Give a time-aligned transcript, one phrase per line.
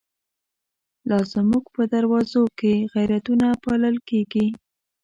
[1.09, 4.47] لا زمونږ په دروازو کی، غیرتونه پا لل کیږی